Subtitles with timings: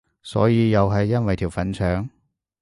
[0.23, 2.09] 所以又係因為條粉腸？